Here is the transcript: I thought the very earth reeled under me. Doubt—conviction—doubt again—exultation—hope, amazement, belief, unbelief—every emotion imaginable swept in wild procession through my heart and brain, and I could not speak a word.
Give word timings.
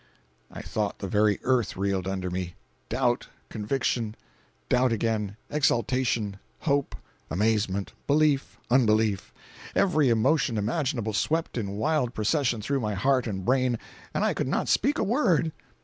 I 0.51 0.63
thought 0.63 0.97
the 0.97 1.07
very 1.07 1.39
earth 1.43 1.77
reeled 1.77 2.07
under 2.07 2.31
me. 2.31 2.55
Doubt—conviction—doubt 2.89 4.91
again—exultation—hope, 4.91 6.95
amazement, 7.29 7.93
belief, 8.07 8.57
unbelief—every 8.71 10.09
emotion 10.09 10.57
imaginable 10.57 11.13
swept 11.13 11.55
in 11.55 11.73
wild 11.77 12.15
procession 12.15 12.63
through 12.63 12.79
my 12.79 12.95
heart 12.95 13.27
and 13.27 13.45
brain, 13.45 13.77
and 14.11 14.25
I 14.25 14.33
could 14.33 14.47
not 14.47 14.67
speak 14.69 14.97
a 14.97 15.03
word. 15.03 15.51